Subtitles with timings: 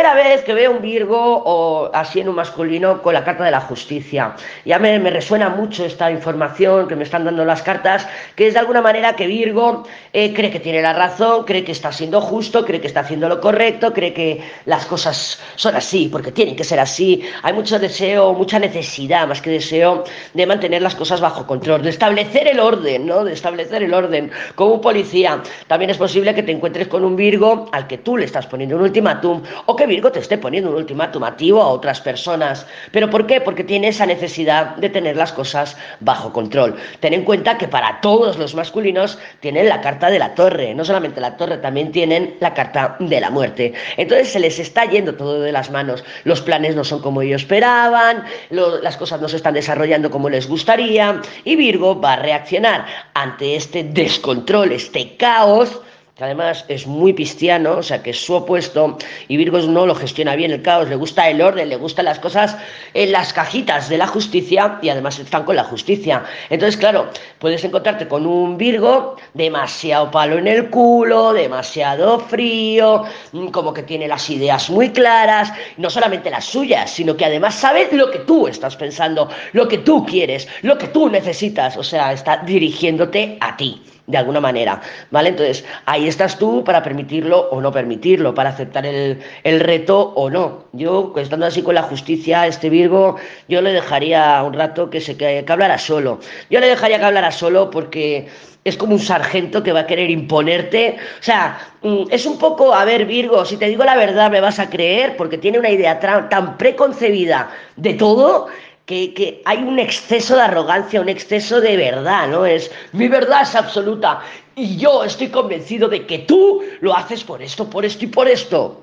[0.00, 3.50] primera vez que veo un Virgo o así en un masculino con la carta de
[3.50, 4.34] la justicia.
[4.64, 8.54] Ya me, me, resuena mucho esta información que me están dando las cartas, que es
[8.54, 9.84] de alguna manera que Virgo
[10.14, 13.28] eh, cree que tiene la razón, cree que está siendo justo, cree que está haciendo
[13.28, 17.22] lo correcto, cree que las cosas son así, porque tienen que ser así.
[17.42, 21.90] Hay mucho deseo, mucha necesidad, más que deseo, de mantener las cosas bajo control, de
[21.90, 23.22] establecer el orden, ¿no?
[23.22, 24.30] De establecer el orden.
[24.54, 28.16] Como un policía, también es posible que te encuentres con un Virgo al que tú
[28.16, 31.52] le estás poniendo un ultimátum o que Virgo te esté poniendo un ultimátum a ti
[31.52, 32.66] o a otras personas.
[32.92, 33.40] ¿Pero por qué?
[33.40, 36.76] Porque tiene esa necesidad de tener las cosas bajo control.
[37.00, 40.84] Ten en cuenta que para todos los masculinos tienen la carta de la torre, no
[40.84, 43.74] solamente la torre, también tienen la carta de la muerte.
[43.98, 46.04] Entonces se les está yendo todo de las manos.
[46.24, 50.48] Los planes no son como ellos esperaban, las cosas no se están desarrollando como les
[50.48, 55.80] gustaría y Virgo va a reaccionar ante este descontrol, este caos
[56.20, 59.94] que además es muy pistiano, o sea que es su opuesto, y Virgo no lo
[59.94, 62.58] gestiona bien el caos, le gusta el orden, le gustan las cosas
[62.92, 66.22] en las cajitas de la justicia y además están con la justicia.
[66.50, 73.46] Entonces, claro, puedes encontrarte con un Virgo demasiado palo en el culo, demasiado frío, mm,
[73.46, 77.88] como que tiene las ideas muy claras, no solamente las suyas, sino que además sabe
[77.92, 82.12] lo que tú estás pensando, lo que tú quieres, lo que tú necesitas, o sea,
[82.12, 85.30] está dirigiéndote a ti de alguna manera, ¿vale?
[85.30, 90.28] Entonces, ahí estás tú para permitirlo o no permitirlo, para aceptar el, el, reto o
[90.30, 90.64] no.
[90.72, 93.16] Yo, estando así con la justicia, este Virgo,
[93.48, 96.20] yo le dejaría un rato que se que, que hablara solo.
[96.50, 98.28] Yo le dejaría que hablara solo porque
[98.64, 100.96] es como un sargento que va a querer imponerte.
[101.18, 104.40] O sea, mm, es un poco, a ver, Virgo, si te digo la verdad me
[104.40, 108.48] vas a creer, porque tiene una idea tan preconcebida de todo
[108.90, 112.44] que, hay un exceso de arrogancia, un exceso de verdad, ¿no?
[112.44, 114.20] Es mi verdad es absoluta
[114.56, 118.28] y yo estoy convencido de que tú lo haces por esto, por esto y por
[118.28, 118.82] esto.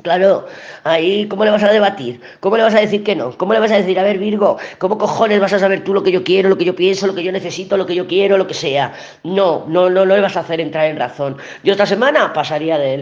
[0.00, 0.46] Claro,
[0.84, 2.18] ahí, ¿cómo le vas a debatir?
[2.40, 3.36] ¿Cómo le vas a decir que no?
[3.36, 6.02] ¿Cómo le vas a decir, a ver, Virgo, ¿cómo cojones vas a saber tú lo
[6.02, 8.38] que yo quiero, lo que yo pienso, lo que yo necesito, lo que yo quiero,
[8.38, 8.94] lo que sea?
[9.22, 11.36] No, no, no, no le vas a hacer entrar en razón.
[11.62, 13.00] Yo esta semana pasaría de él.